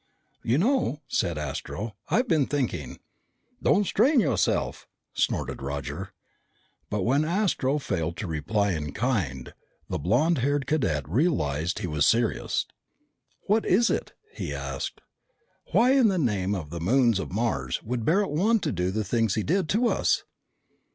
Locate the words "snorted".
5.13-5.61